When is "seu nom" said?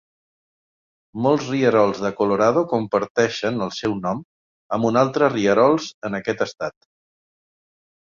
3.83-4.27